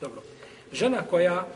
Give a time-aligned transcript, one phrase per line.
[0.00, 0.22] Dobro.
[0.72, 1.46] Žena koja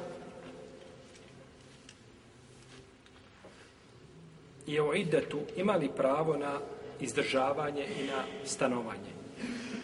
[4.66, 6.58] je u idetu imali pravo na
[7.00, 9.12] izdržavanje i na stanovanje.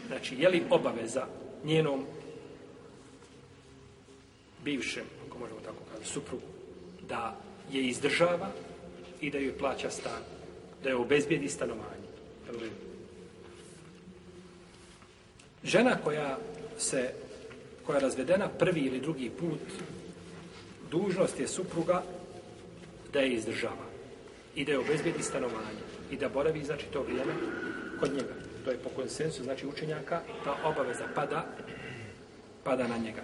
[0.06, 1.26] Znači, je li obaveza
[1.64, 2.04] njenom
[4.64, 6.46] bivšem, ako možemo tako kazati, suprugu,
[7.08, 7.36] da
[7.72, 8.50] je izdržava
[9.20, 10.22] i da joj plaća stan,
[10.82, 12.06] da je obezbijedi stanovanje.
[15.64, 16.38] Žena koja
[16.78, 17.14] se
[17.86, 19.60] koja je razvedena prvi ili drugi put,
[20.90, 22.02] dužnost je supruga
[23.12, 23.86] da je izdržava
[24.54, 27.32] i da je obezbedi stanovanje i da boravi, znači, to vrijeme
[28.00, 28.34] kod njega.
[28.64, 31.46] To je po konsensu, znači, učenjaka, ta obaveza pada,
[32.64, 33.22] pada na njega.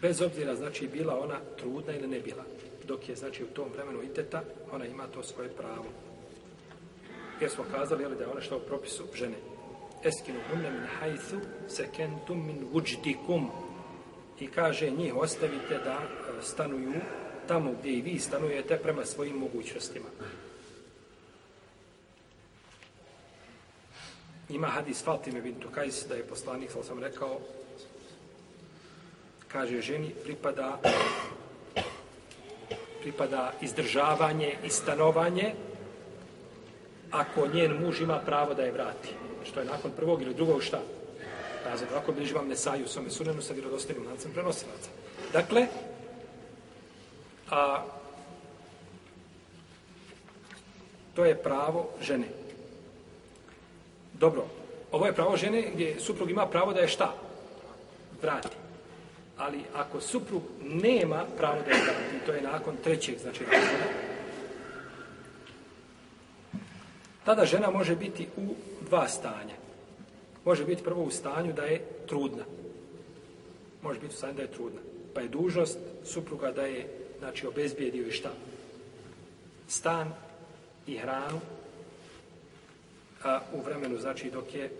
[0.00, 2.44] Bez obzira, znači, bila ona trudna ili ne bila.
[2.86, 4.42] Dok je, znači, u tom vremenu iteta,
[4.72, 5.86] ona ima to svoje pravo.
[7.40, 9.57] Jer smo kazali, jel, da je ona što u propisu žene
[10.04, 13.50] eskinu hunne min hajthu sekentum min uđdikum.
[14.40, 16.92] i kaže njih ostavite da e, stanuju
[17.48, 20.06] tamo gdje i vi stanujete prema svojim mogućnostima.
[24.48, 27.40] Ima hadis Fatime bin Tukajs da je poslanik, sam sam rekao,
[29.48, 30.78] kaže ženi pripada
[33.00, 35.54] pripada izdržavanje i stanovanje
[37.10, 39.08] ako njen muž ima pravo da je vrati
[39.48, 40.80] što je nakon prvog ili drugog šta?
[41.64, 44.90] Razred, ovako bliži vam Nesaju u svome sunenu sa vjerodostanim lancem prenosilaca.
[45.32, 45.66] Dakle,
[47.50, 47.84] a,
[51.14, 52.28] to je pravo žene.
[54.12, 54.44] Dobro,
[54.92, 57.14] ovo je pravo žene gdje suprug ima pravo da je šta?
[58.22, 58.48] Vrati.
[59.38, 64.07] Ali ako suprug nema pravo da je vrati, to je nakon trećeg, znači razreda,
[67.28, 68.54] tada žena može biti u
[68.88, 69.56] dva stanja.
[70.44, 72.44] Može biti prvo u stanju da je trudna.
[73.82, 74.80] Može biti u stanju da je trudna.
[75.14, 76.88] Pa je dužnost supruga da je,
[77.18, 78.30] znači, obezbijedio i šta?
[79.68, 80.12] Stan
[80.86, 81.40] i hranu
[83.24, 84.70] a u vremenu, znači, dok je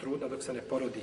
[0.00, 1.02] trudna, dok se ne porodi.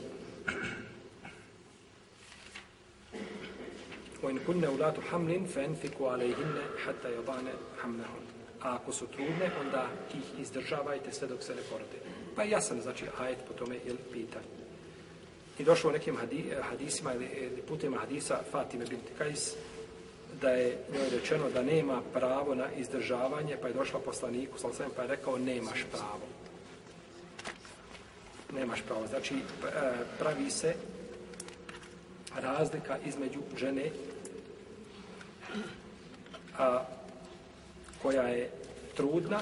[4.24, 6.54] وإن كن أولاد حمل فأنفقوا عليهن
[6.86, 7.48] حتى يضعن
[7.82, 8.30] حملهن
[8.62, 11.98] a ako su trudne, onda ih izdržavajte sve dok se ne porode.
[12.36, 14.46] Pa ja sam, znači, ajet po tome ili pitanje.
[15.58, 16.16] I došlo u nekim
[16.62, 19.54] hadisima ili, ili putima hadisa Fatime binti Kajs,
[20.40, 25.02] da je njoj rečeno da nema pravo na izdržavanje, pa je došla poslaniku, sal pa
[25.02, 26.26] je rekao, nemaš pravo.
[28.52, 29.06] Nemaš pravo.
[29.06, 29.34] Znači,
[30.18, 30.74] pravi se
[32.36, 33.90] razlika između žene
[36.59, 36.85] a,
[38.01, 38.49] koja je
[38.95, 39.41] trudna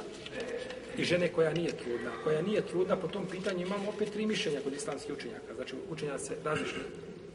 [0.98, 2.12] i žene koja nije trudna.
[2.24, 5.54] Koja nije trudna, po tom pitanju imamo opet tri mišljenja kod islamskih učenjaka.
[5.56, 6.82] Znači, učenja se različni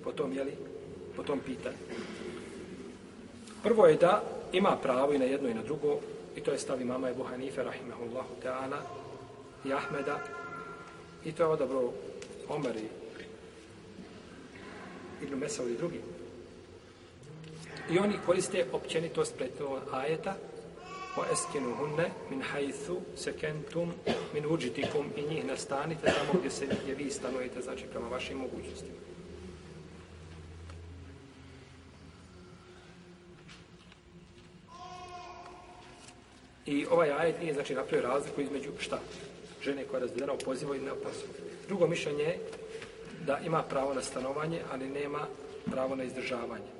[0.04, 0.52] po tom, jeli,
[1.16, 1.76] po tom pitanju.
[3.62, 4.22] Prvo je da
[4.52, 6.00] ima pravo i na jedno i na drugo,
[6.36, 8.80] i to je stavi mama Ebu Hanife, rahimahullahu ta'ala,
[9.64, 10.20] i Ahmeda,
[11.24, 11.92] i to je odabro
[12.48, 12.88] Omer i
[15.24, 16.00] Ibn Mesao i drugi.
[17.90, 20.34] I oni koriste općenitost pretnog ajeta,
[21.16, 23.92] wa eskinuhunne min hajthu sekentum
[24.34, 28.98] min uđitikum i njih nastanite tamo gdje se gdje vi stanujete, znači prema vašim mogućnostima.
[36.66, 38.98] I ovaj ajet nije znači napravio razliku između šta?
[39.62, 41.28] Žene koja je razvedena u pozivu i ne u.
[41.68, 42.38] Drugo mišljenje je
[43.26, 45.26] da ima pravo na stanovanje, ali nema
[45.70, 46.78] pravo na izdržavanje.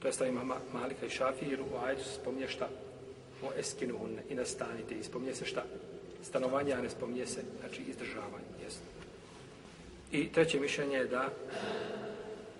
[0.00, 2.68] To je stavima Malika i Šafir, u ajetu se spominje šta?
[3.42, 4.94] O eskinuhunne i nastanite.
[4.94, 5.64] I spominje se šta?
[6.22, 8.48] Stanovanje, a ne spominje se, znači, izdržavanje.
[8.62, 8.86] Jesno.
[10.12, 11.28] I treće mišljenje je da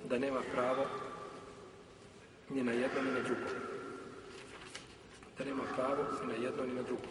[0.08, 0.86] da nema pravo
[2.50, 3.50] ni na jedno, ni na drugo.
[5.38, 7.02] Da nema pravo ni na jedno, ni na drugo.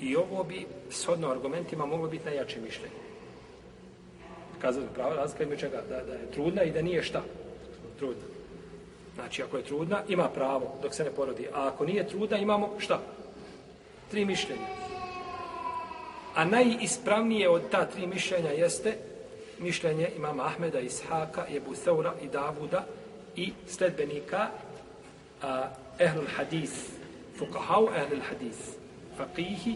[0.00, 3.04] I ovo bi, shodno argumentima, moglo biti najjače mišljenje
[4.64, 7.22] kazati pravo razlika ima čega, da, da je trudna i da nije šta?
[7.98, 8.24] Trudna.
[9.14, 11.48] Znači, ako je trudna, ima pravo dok se ne porodi.
[11.54, 13.00] A ako nije trudna, imamo šta?
[14.10, 14.66] Tri mišljenja.
[16.34, 18.96] A najispravnije od ta tri mišljenja jeste
[19.58, 22.84] mišljenje imama Ahmeda, Ishaka, Ebu Seura i Davuda
[23.36, 24.48] i sledbenika
[25.42, 25.68] a,
[25.98, 26.70] Ehlul Hadis,
[27.38, 28.56] Fukahau Ehlul Hadis,
[29.18, 29.74] Faqihi,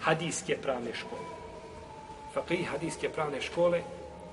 [0.00, 1.28] hadijske pravne škole.
[2.34, 3.82] Faqihi, hadijske pravne škole,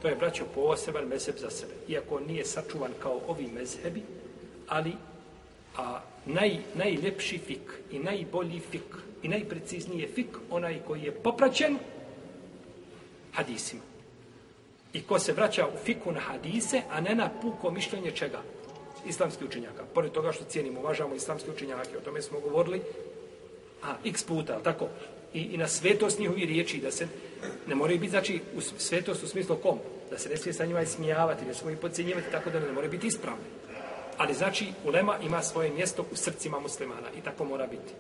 [0.04, 1.74] To je, braćo, poseban mezheb za sebe.
[1.88, 4.02] Iako on nije sačuvan kao ovi mezhebi,
[4.68, 4.94] ali
[5.78, 11.78] a, naj, najljepši fik i najbolji fik i najprecizniji je fik onaj koji je popraćen
[13.34, 13.82] hadisima.
[14.94, 18.42] I ko se vraća u fiku na hadise, a ne na puko mišljenje čega?
[19.08, 19.84] Islamski učenjaka.
[19.94, 22.82] Pored toga što cijenimo, uvažamo islamski učenjake, o tome smo govorili,
[23.84, 24.88] a x puta, tako?
[25.34, 27.08] I, i na svetost njihovi riječi, da se
[27.68, 29.80] ne moraju biti, znači, u svetost u smislu kom?
[30.14, 33.08] Da se ne smije sa njima ismijavati, ne smije podcjenjivati, tako da ne more biti
[33.08, 33.46] ispravni.
[34.18, 37.94] Ali znači, ulema ima svoje mjesto u srcima muslimana i tako mora biti.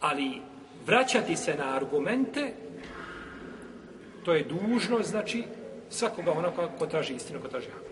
[0.00, 0.40] Ali
[0.86, 2.52] vraćati se na argumente,
[4.24, 5.44] to je dužno, znači,
[5.90, 7.82] svakoga onako ko traži istinu, ko traži hak.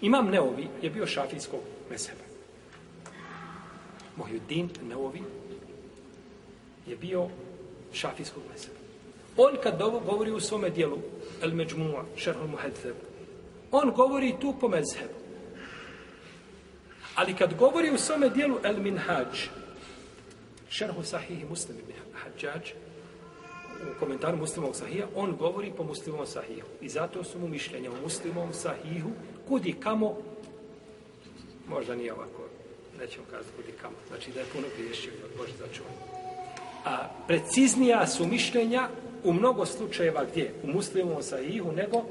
[0.00, 2.24] Imam Neovi je bio šafijskog meseba.
[4.16, 5.22] Mohyuddin Neovi
[6.86, 7.28] je bio
[7.92, 8.78] šafijskog mezheba.
[9.36, 10.98] On kad govori u svome dijelu
[11.42, 12.96] El Međmu'a, Šerhul Muhedzeb,
[13.70, 15.18] on govori tu po mezhebu.
[17.14, 19.24] Ali kad govori u svome dijelu El Minhaj,
[20.70, 22.70] Šerhu Sahihi Muslim ibn Hadžađ,
[23.82, 26.68] u komentaru muslimovog sahija, on govori po muslimovom sahihu.
[26.80, 29.10] I zato su mu mišljenja o muslimovom sahihu
[29.48, 30.16] kudi kamo,
[31.68, 32.42] možda nije ovako,
[32.98, 36.17] nećemo kazati kudi kamo, znači da je puno griješio, Bože začuvaj.
[36.84, 38.88] A preciznija su mišljenja
[39.24, 40.54] u mnogo slučajeva gdje?
[40.64, 42.04] U muslimovom sahihu, nego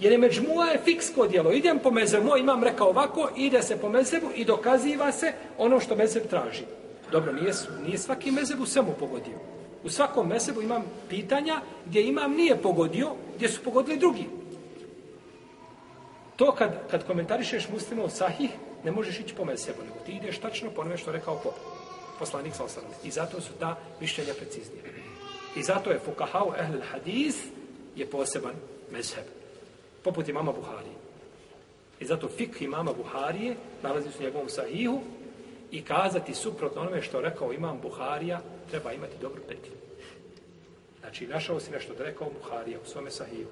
[0.00, 1.52] Jer je međmua je fiksko djelo.
[1.52, 5.96] Idem po mezebu, imam rekao ovako, ide se po mezebu i dokaziva se ono što
[5.96, 6.62] mezeb traži.
[7.12, 7.52] Dobro, nije,
[7.86, 9.38] nije svaki mezeb u svemu pogodio.
[9.84, 14.24] U svakom mezebu imam pitanja gdje imam nije pogodio, gdje su pogodili drugi.
[16.36, 18.50] To kad, kad komentarišeš muslimov sahih,
[18.84, 21.50] ne možeš ići po mezebu, nego ti ideš tačno po što rekao po
[22.18, 22.90] poslanik sa osanem.
[23.04, 24.82] I zato su ta mišljenja preciznije.
[25.56, 27.36] I zato je fukahau ehlil hadis
[27.96, 28.54] je poseban
[28.90, 29.24] mezheb.
[30.04, 30.94] Poput imama Buharije.
[32.00, 35.00] I zato fik imama Buharije nalazi se u njegovom sahihu
[35.70, 39.72] i kazati suprotno onome što rekao imam Buharija, treba imati dobru petlju.
[41.00, 43.46] Znači, našao si nešto da rekao Buharija u svome sahiju.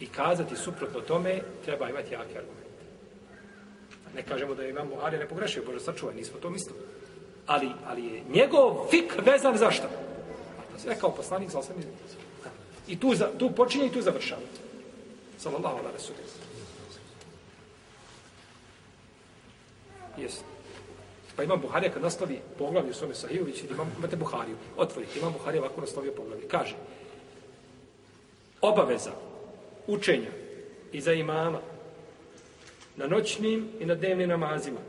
[0.00, 2.71] I kazati suprotno tome, treba imati jake argumente.
[4.14, 6.78] Ne kažemo da je imam Buharija ne pogrešio, Bože sačuvaj, nismo to mislili.
[7.46, 9.88] Ali, ali je njegov fik vezan za što?
[10.78, 11.76] Sve kao poslanik, sa osam
[12.88, 14.40] I tu, za, tu počinje i tu završava.
[15.38, 16.20] Sallallahu ala resulim.
[20.18, 20.42] Jesu.
[21.36, 25.32] Pa imam Buharija kad nastavi poglavlje u svome sahiju, vi ćete, imate Buhariju, otvorite, imam
[25.32, 26.48] Buharija ovako nastavio poglavlje.
[26.48, 26.76] Kaže,
[28.60, 29.10] obaveza
[29.86, 30.30] učenja
[30.92, 31.60] i za imama
[32.96, 34.80] na noćnim i na dnevnim namazima.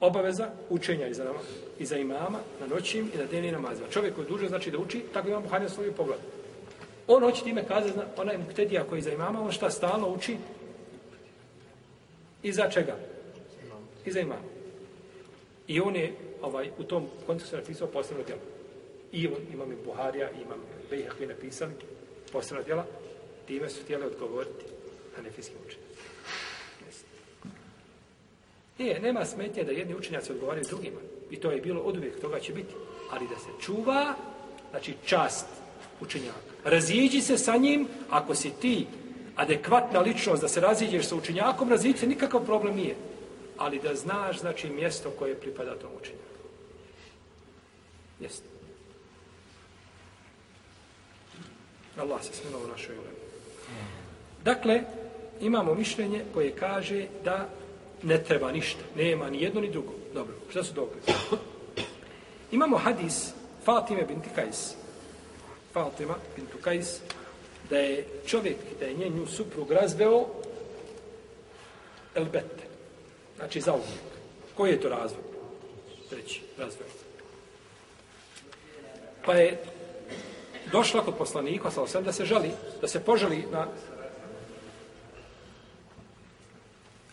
[0.00, 1.38] Obaveza učenja i za, nama,
[1.78, 3.88] i za imama na noćnim i na dnevnim namazima.
[3.88, 6.18] Čovjek koji je dužan znači da uči, tako imam Buharija svoju pogled.
[7.06, 10.36] On hoće time kaze, onaj muktedija koji je za imama, on šta stalno uči?
[12.42, 12.96] I za čega?
[14.04, 14.24] i za.
[15.66, 16.12] I on je
[16.42, 18.40] ovaj, u tom kontekstu napisao posebno djelo.
[19.12, 20.58] I on, imam i Buharija, imam
[20.90, 21.72] Bejah koji napisali
[22.32, 22.86] posebno djela,
[23.46, 24.64] time su htjeli odgovoriti
[25.20, 25.94] hanefijski učenjaci.
[26.80, 27.56] učenjima.
[28.78, 31.00] Nije, nema smetnje da jedni učenjaci odgovaraju drugima.
[31.30, 32.74] I to je bilo od uvijek, toga će biti.
[33.10, 34.14] Ali da se čuva,
[34.70, 35.46] znači čast
[36.00, 36.50] učenjaka.
[36.64, 38.86] Raziđi se sa njim, ako si ti
[39.36, 42.96] adekvatna ličnost da se raziđeš sa učenjakom, raziđi se, nikakav problem nije
[43.60, 46.24] ali da znaš, znači, mjesto koje pripada tom učenjaku.
[48.20, 48.48] Jeste.
[51.96, 53.16] Allah se smilo u našoj ulemi.
[54.44, 54.82] Dakle,
[55.40, 57.48] imamo mišljenje koje kaže da
[58.02, 58.80] ne treba ništa.
[58.96, 59.92] Nema ni jedno ni drugo.
[60.14, 61.18] Dobro, šta su dokaze?
[62.52, 63.32] Imamo hadis
[63.64, 64.74] Fatime binti Kajs.
[65.72, 67.00] Fatima bintu Kajs
[67.70, 70.26] da je čovjek, da je njenju suprug razveo
[72.14, 72.64] elbete.
[73.36, 74.10] Znači za uvijek.
[74.54, 75.22] Koji je to razvoj?
[76.10, 76.86] Treći razvoj.
[79.24, 79.62] Pa je
[80.72, 83.66] došla kod poslanika, sa da se žali, da se požali na...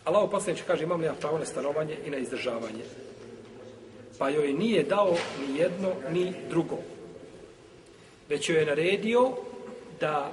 [0.08, 2.84] Allah u kaže, imam li ja pravo na stanovanje i na izdržavanje?
[4.18, 6.78] Pa joj nije dao ni jedno, ni drugo.
[8.28, 9.30] Već joj je naredio
[10.00, 10.32] da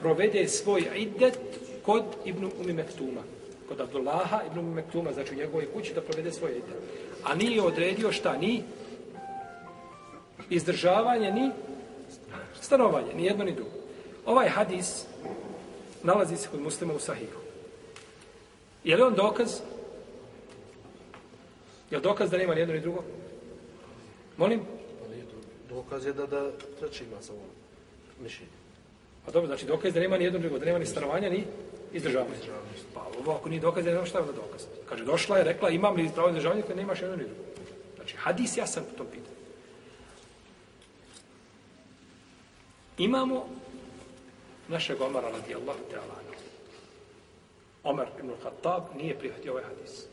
[0.00, 1.38] provede svoj idet
[1.82, 3.22] kod Ibnu Umi Mektuma
[3.68, 6.76] kod Abdullaha ibn Mektuma, znači u njegovoj kući, da provede svoj idet.
[7.24, 8.36] A nije odredio šta?
[8.36, 8.62] Ni
[10.50, 11.50] izdržavanje, ni
[12.60, 13.70] stanovanje, ni jedno, ni drugo.
[14.26, 15.04] Ovaj hadis
[16.02, 17.45] nalazi se kod muslima u Sahihu.
[18.86, 19.60] Je li on dokaz?
[21.90, 23.02] Je li dokaz da nema ni jedno, ni drugo?
[24.36, 24.60] Molim?
[25.68, 27.38] Dokaz je da, da treći ima samo
[28.22, 28.52] mišljenje.
[29.26, 31.44] A dobro, znači dokaz da nema ni jedno drugo, da nema ni stanovanja, ni
[31.92, 32.36] izdržavanja.
[32.94, 34.66] Pa ovo ako nije dokaz, da nema šta je onda dokaz.
[34.88, 37.42] Kaže, došla je, rekla, imam li pravo izdržavanja, kada nemaš jedno ni drugo.
[37.96, 39.36] Znači, hadis ja sam po tom pitanju.
[42.98, 43.46] Imamo
[44.68, 46.26] našeg Omara radijallahu ta'ala.
[47.86, 50.06] Omer ibn Khattab nije prihvatio ovaj hadis.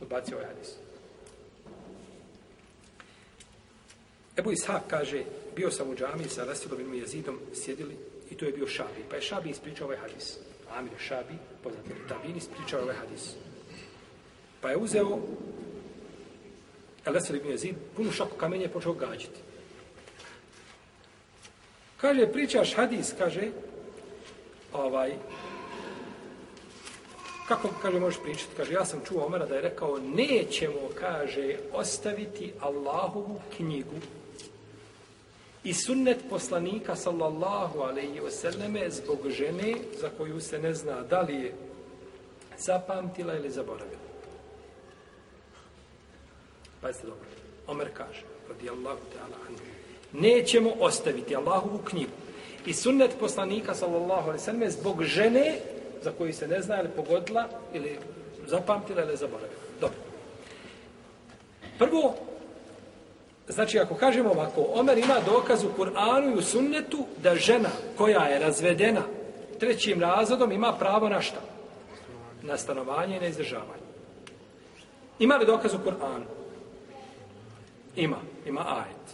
[0.00, 0.74] Odbacio ovaj hadis.
[4.36, 5.24] Ebu Ishak kaže,
[5.56, 7.96] bio sam u džami sa Rasilom ibn Jezidom, sjedili
[8.30, 9.04] i to je bio Šabi.
[9.10, 10.36] Pa je Šabi ispričao ovaj hadis.
[10.70, 13.34] Amir Šabi, poznati Tabin, ispričao ovaj hadis.
[14.60, 15.18] Pa je uzeo
[17.04, 19.40] Rasil ibn Jezid, punu šaku kamenje je počeo gađati.
[21.96, 23.50] Kaže, pričaš hadis, kaže,
[24.72, 25.12] ovaj,
[27.48, 28.50] kako, kaže, možeš pričati?
[28.56, 33.96] Kaže, ja sam čuo Omara da je rekao, nećemo, kaže, ostaviti Allahovu knjigu
[35.64, 41.34] i sunnet poslanika, sallallahu alaihi wasallame, zbog žene za koju se ne zna da li
[41.34, 41.54] je
[42.58, 44.08] zapamtila ili zaboravila.
[46.80, 47.26] Pazite dobro.
[47.66, 49.62] Omer kaže, radijallahu ta'ala anhu,
[50.12, 52.12] nećemo ostaviti Allahovu knjigu
[52.66, 55.60] i sunnet poslanika sallallahu alejhi ve selleme zbog žene
[56.08, 57.98] za koju se ne zna ili pogodila ili
[58.46, 59.60] zapamtila ili zaboravila.
[59.80, 59.98] Dobro.
[61.78, 62.14] Prvo,
[63.48, 68.24] znači ako kažemo ovako, Omer ima dokaz u Kur'anu i u sunnetu da žena koja
[68.24, 69.02] je razvedena
[69.60, 71.40] trećim razvodom ima pravo na šta?
[72.42, 73.88] Na stanovanje i na izdržavanje.
[75.18, 76.24] Ima li dokaz u Kur'anu?
[77.96, 79.08] Ima, ima ajet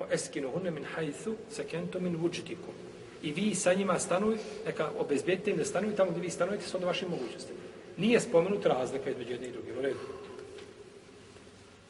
[0.00, 2.89] o eskinu hunne min hajthu sekentu min vučitikum.
[3.22, 4.36] I vi sa njima stanuj,
[4.66, 7.58] neka obezbijedite im da stanuju tamo gdje vi stanujete s onda vašim mogućnostima.
[7.96, 9.72] Nije spomenut razlika između jedne i druge.
[9.78, 9.98] U redu.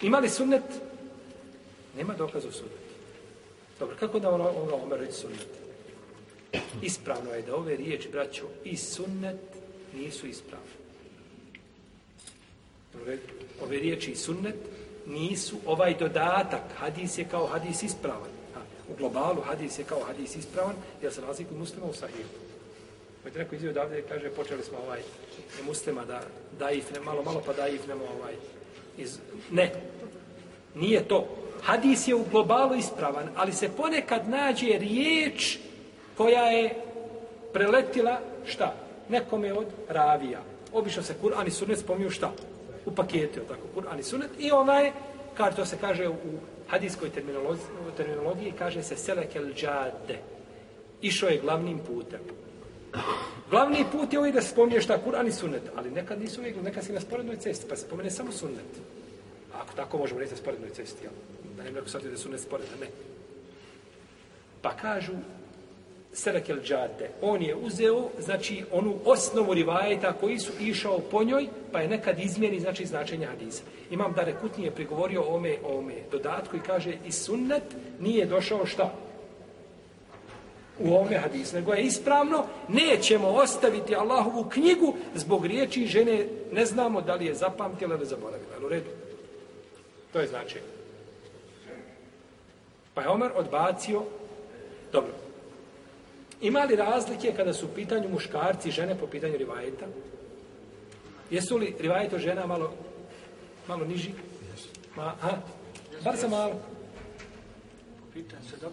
[0.02, 0.62] Ima li sunnet?
[1.96, 2.80] Nema dokaza u sunnet.
[3.78, 5.48] Dobro, kako da ono, ono Omer reći sunnet?
[6.82, 9.40] Ispravno je da ove riječi, braćo, i sunnet
[9.94, 10.80] nisu ispravne.
[13.62, 14.56] Ove riječi i sunnet
[15.06, 18.39] nisu ovaj dodatak, hadis je kao hadis ispravan.
[18.90, 22.28] U globalu hadis je kao hadis ispravan, jer se razliku muslima u sahihu.
[23.22, 25.00] Pojte neko izvio odavde i kaže, počeli smo ovaj
[25.66, 26.22] muslima da
[26.58, 28.34] daif, ne, malo, malo pa daif, nemo ovaj,
[28.98, 29.18] iz...
[29.50, 29.72] Ne,
[30.74, 31.28] nije to.
[31.62, 35.58] Hadis je u globalu ispravan, ali se ponekad nađe riječ
[36.16, 36.74] koja je
[37.52, 38.74] preletila šta?
[39.08, 40.42] Nekome od ravija.
[40.72, 42.32] Obično se Kur'an i Sunnet spominju šta?
[42.86, 44.92] u paketu, tako, Kur'an i Sunnet, i onaj,
[45.36, 46.14] Kar to se kaže u
[46.68, 47.64] hadijskoj terminologiji,
[47.96, 50.18] terminologiji kaže se selekel džade.
[51.02, 52.20] Išao je glavnim putem.
[53.50, 56.62] Glavni put je ovaj da se spominje šta Kur'an i Sunnet, ali nekad nisu uvijek,
[56.62, 58.80] nekad si na sporednoj cesti, pa se spomene samo Sunnet.
[59.54, 61.12] Ako tako možemo reći na sporednoj cesti, jel?
[61.56, 62.86] Da ne neko shvatio da je Sunnet sporedna, ne.
[64.62, 65.12] Pa kažu,
[66.12, 67.10] Serakel Džade.
[67.22, 72.18] On je uzeo, znači, onu osnovu rivajeta koji su išao po njoj, pa je nekad
[72.18, 73.62] izmjeni, znači, značenja hadisa.
[73.90, 77.62] Imam da rekutnije prigovorio o ome, o ome dodatku i kaže, i sunnet
[78.00, 78.92] nije došao šta?
[80.78, 81.56] U ome hadisu.
[81.56, 87.34] Nego je ispravno, nećemo ostaviti Allahovu knjigu zbog riječi žene, ne znamo da li je
[87.34, 88.66] zapamtila ili zaboravila.
[88.66, 88.90] U redu?
[90.12, 90.64] To je značenje.
[92.94, 94.02] Pa je Omer odbacio,
[94.92, 95.12] dobro,
[96.40, 99.86] Ima li razlike kada su u pitanju muškarci i žene po pitanju rivajeta?
[101.30, 102.72] Jesu li rivajeto žena malo,
[103.68, 104.10] malo niži?
[104.96, 105.38] Ma, ha?
[106.04, 106.60] Bar sa malo.
[108.12, 108.72] Pitan se dok,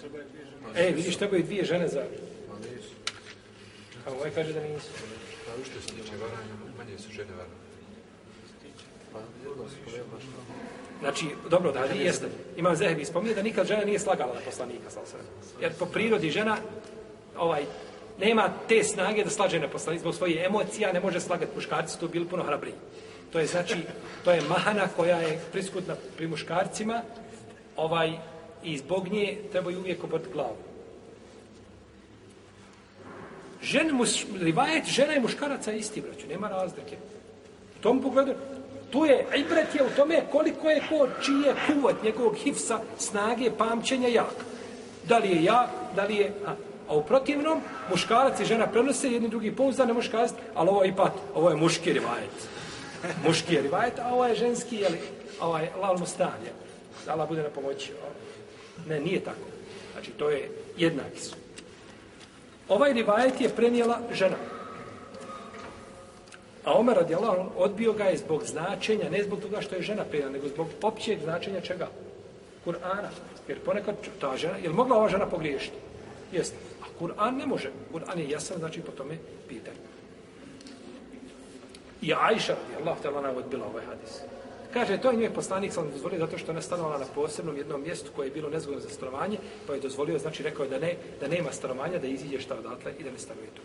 [0.00, 0.88] treba je dvije žene.
[0.88, 2.04] E, vidiš, trebaju dvije žene za...
[4.06, 4.90] A ovaj kaže da nisu.
[5.46, 7.68] Pa u što se tiče varanja, manje su žene varanje.
[11.00, 12.26] Znači, dobro, da vi jeste.
[12.56, 15.02] Imam Zehebi spominje da nikad žena nije slagala na poslanika, sal
[15.60, 16.56] Jer po prirodi žena
[17.38, 17.64] ovaj
[18.20, 22.08] nema te snage da slaže na poslanik zbog svojih emocija, ne može slagati muškarci, to
[22.08, 22.74] bili puno hrabriji.
[23.32, 23.74] To je znači,
[24.24, 27.02] to je mahana koja je prisutna pri muškarcima,
[27.76, 28.12] ovaj,
[28.64, 30.56] i zbog nje trebaju uvijek obrti glavu.
[33.62, 36.96] Žen, muš, rivajet, žena i muškaraca je isti, braću, nema razlike.
[37.78, 38.34] U tom pogledu,
[38.90, 44.08] tu je, ibret je u tome koliko je ko čije kuvat njegovog hifsa, snage, pamćenja
[44.08, 44.34] jak.
[45.08, 46.32] Da li je jak, da li je...
[46.46, 46.54] A,
[46.88, 51.12] A u protivnom, muškarac i žena prenose jedni drugi pouzdane ne ali ovo je ipak,
[51.34, 52.48] ovo je muški rivajet.
[53.26, 54.98] Muški je rivajet, a ovo je ženski, jeli,
[55.40, 56.52] ovaj, lal mustan, je.
[57.06, 57.92] Da Allah bude na pomoći.
[58.86, 59.46] Ne, nije tako.
[59.92, 61.36] Znači, to je jednaki su.
[62.68, 64.36] Ovaj rivajet je prenijela žena.
[66.64, 70.04] A Omer radi Allah, odbio ga je zbog značenja, ne zbog toga što je žena
[70.04, 71.88] prenijela, nego zbog općeg značenja čega?
[72.66, 73.08] Kur'ana.
[73.48, 75.76] Jer ponekad ta žena, je li mogla ova žena pogriješiti?
[76.32, 76.56] Jeste.
[76.98, 77.70] Kur'an ne može.
[77.92, 79.76] Kur'an je jasan, znači po tome pitanje.
[82.02, 84.20] I Ajša, je Allah te lana odbila ovaj hadis.
[84.72, 88.10] Kaže, to je njoj poslanik sam dozvolio zato što je stanovala na posebnom jednom mjestu
[88.16, 91.28] koje je bilo nezgodno za stanovanje, pa je dozvolio, znači rekao je da, ne, da
[91.28, 93.62] nema stanovanja, da iziđe šta odatle i da ne stanuje tu.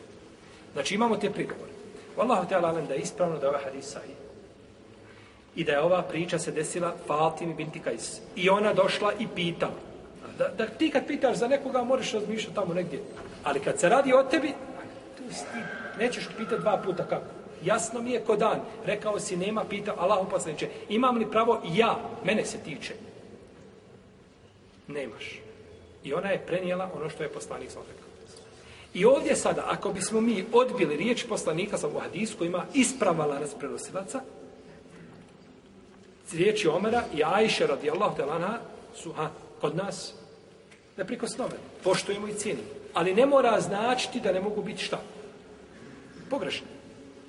[0.74, 1.72] Znači imamo te prigovore.
[2.18, 4.16] Wallahu te alam da je ispravno da je ovaj hadis sahih.
[5.56, 8.20] I da je ova priča se desila Fatimi binti Kajs.
[8.36, 9.93] I ona došla i pitala.
[10.38, 13.04] Da, da ti kad pitaš za nekoga, možeš razmišljati tamo negdje.
[13.44, 14.54] Ali kad se radi o tebi,
[15.18, 15.60] tu ti,
[16.00, 17.26] nećeš pitati dva puta kako.
[17.64, 18.60] Jasno mi je ko dan.
[18.86, 22.94] Rekao si, nema pita, Allah uposlaniče, imam li pravo ja, mene se tiče.
[24.88, 25.40] Nemaš.
[26.04, 28.08] I ona je prenijela ono što je poslanik sam rekao.
[28.94, 33.40] I ovdje sada, ako bismo mi odbili riječ poslanika sa u hadisu koji ima ispravala
[33.40, 34.22] razprenosilaca,
[36.34, 38.60] riječi Omera i Ajše radijallahu talana
[38.96, 39.30] su ha,
[39.62, 40.14] kod nas
[40.98, 41.60] neprikosnovene.
[41.84, 42.68] Poštujemo i cijenimo.
[42.94, 45.02] Ali ne mora značiti da ne mogu biti šta?
[46.30, 46.68] Pogrešni.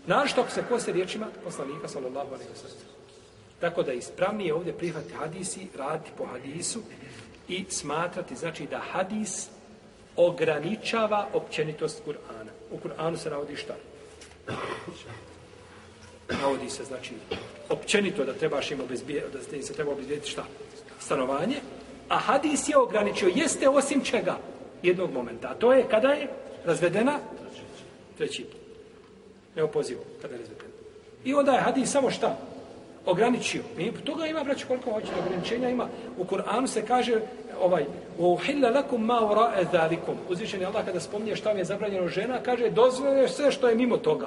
[0.07, 2.95] Našto ako se kose riječima poslanika sallallahu alaihi wa sallam.
[3.61, 6.81] Tako da ispravnije ovdje prihvati hadisi, raditi po hadisu
[7.49, 9.49] i smatrati, znači da hadis
[10.17, 12.51] ograničava općenitost Kur'ana.
[12.71, 13.75] U Kur'anu se navodi šta?
[16.43, 17.15] Navodi se, znači,
[17.69, 20.45] općenito da trebaš im obezbijeti, da se treba obezbijeti šta?
[21.01, 21.57] Stanovanje.
[22.15, 24.37] A hadis je ograničio, jeste osim čega?
[24.83, 25.49] Jednog momenta.
[25.49, 26.29] A to je kada je
[26.65, 27.19] razvedena
[28.19, 28.61] treći put.
[29.57, 30.71] Neopozivo, kada je razvedena.
[31.25, 32.37] I onda je hadis samo šta?
[33.07, 33.63] Ograničio.
[33.77, 35.89] Mi toga ima, braću, koliko hoće ograničenja ima.
[36.19, 37.21] U Kur'anu se kaže,
[37.61, 37.85] ovaj
[38.19, 40.17] uhilla lakum ma wara'a zalikum
[40.61, 43.97] je Allah kada spominje šta mi je zabranjeno žena kaže dozvoljeno sve što je mimo
[43.97, 44.27] toga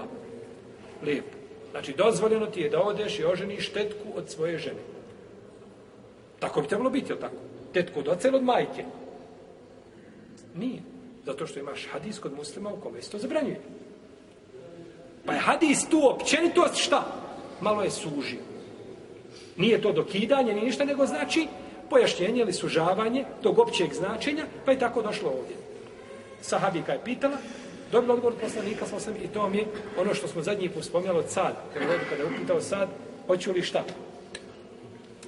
[1.03, 1.37] lijepo
[1.71, 4.79] znači dozvoljeno ti je da odeš i oženiš štetku od svoje žene
[6.39, 7.35] tako bi trebalo biti tako
[7.73, 8.85] tetku od oca od majke
[10.55, 10.81] nije
[11.25, 13.61] zato što imaš hadis kod muslima u kome se to zabranjuje
[15.25, 17.03] pa je hadis tu općenitost šta
[17.61, 18.39] malo je sužio
[19.57, 21.47] nije to dokidanje ni ništa nego znači
[21.89, 25.55] pojašnjenje ili sužavanje tog općeg značenja, pa je tako došlo ovdje.
[26.41, 27.37] Sahabika je pitala,
[27.91, 29.65] dobila odgovor od poslanika, sam sam, i to mi je
[29.97, 32.89] ono što smo zadnji put spomnjali od sad, kada je upitao sad,
[33.27, 33.83] hoću li šta?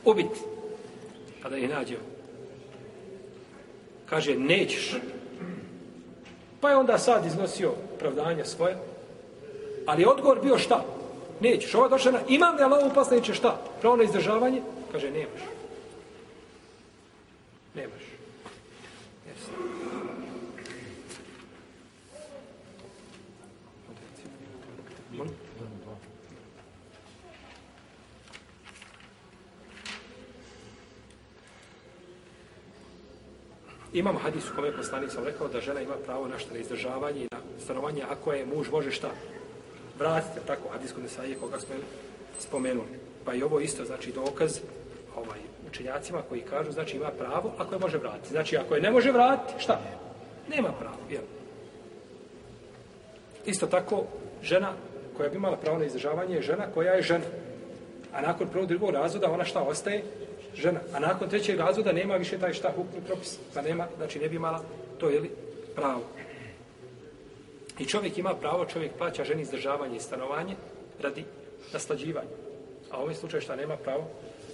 [0.05, 0.39] Ubiti.
[1.43, 1.99] Kada je nađeo.
[4.09, 4.95] Kaže, nećeš.
[6.61, 8.77] Pa je onda sad iznosio pravdanje svoje,
[9.85, 10.83] ali je odgovor bio šta?
[11.39, 11.75] Nećeš.
[11.75, 13.61] Ovo je došla na, imam li Allahovu uposlaniće šta?
[13.81, 14.61] Pravo na izdržavanje?
[14.91, 15.41] Kaže, nemaš.
[17.75, 18.03] Nemaš.
[19.27, 19.51] Jesi.
[33.99, 37.21] Imamo hadis u kome poslanik sam rekao da žena ima pravo na što na izdržavanje
[37.21, 39.09] i na stanovanje ako je muž može šta
[39.99, 41.75] vratiti, tako hadis kod Nesaije koga smo
[42.39, 42.87] spomenuli.
[43.25, 44.59] Pa i ovo isto znači dokaz
[45.15, 48.29] ovaj učenjacima koji kažu, znači ima pravo ako je može vratiti.
[48.29, 49.81] Znači ako je ne može vratiti, šta?
[50.49, 51.23] Nema pravo, jel?
[53.45, 54.03] Isto tako,
[54.43, 54.73] žena
[55.17, 57.25] koja bi imala pravo na izdržavanje je žena koja je žena.
[58.13, 60.03] A nakon prvog drugog razvoda ona šta ostaje?
[60.55, 60.79] Žena.
[60.93, 63.37] A nakon trećeg razvoda nema više taj šta hukmi propis.
[63.53, 64.63] Pa nema, znači ne bi imala
[64.97, 65.31] to, je li,
[65.75, 66.01] pravo.
[67.79, 70.55] I čovjek ima pravo, čovjek plaća ženi izdržavanje i stanovanje
[71.01, 71.23] radi
[71.73, 72.27] naslađivanja.
[72.91, 74.07] A u ovom slučaju šta nema pravo?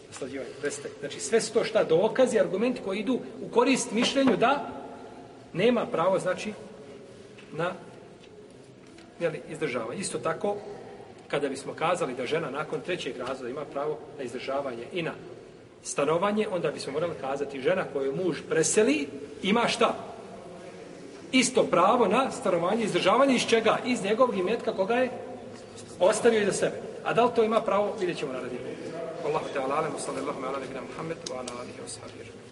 [0.08, 0.50] Naslađivanje.
[0.62, 0.90] Preste.
[1.00, 4.70] Znači sve su to šta dokazi, argumenti koji idu u korist mišljenju da
[5.54, 6.54] nema pravo, znači,
[7.52, 7.74] na
[9.20, 10.00] jeli, izdržavanje.
[10.00, 10.56] Isto tako,
[11.28, 15.12] kada bismo kazali da žena nakon trećeg razvoda ima pravo na izdržavanje i na
[15.86, 19.08] stanovanje, onda bismo morali kazati žena koju muž preseli,
[19.43, 19.95] ima šta?
[21.32, 23.78] Isto pravo na stanovanje, izdržavanje iz čega?
[23.86, 25.12] Iz njegovog imetka koga je
[26.00, 26.82] ostavio iza sebe.
[27.04, 28.62] A da li to ima pravo, vidjet ćemo na radinu.
[29.26, 32.45] Allahu te alalem, sallallahu Allahum, ala nebina Muhammed, wa ala alihi wa sahabi,